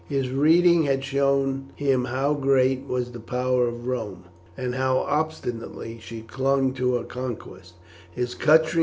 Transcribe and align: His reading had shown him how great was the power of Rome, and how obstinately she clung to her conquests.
His 0.09 0.31
reading 0.31 0.85
had 0.85 1.03
shown 1.03 1.73
him 1.75 2.05
how 2.05 2.33
great 2.33 2.87
was 2.87 3.11
the 3.11 3.19
power 3.19 3.67
of 3.67 3.85
Rome, 3.85 4.23
and 4.57 4.73
how 4.73 4.97
obstinately 4.97 5.99
she 5.99 6.23
clung 6.23 6.73
to 6.73 6.95
her 6.95 7.03
conquests. 7.03 7.73